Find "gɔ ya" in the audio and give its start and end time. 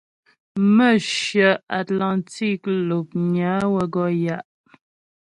3.93-4.41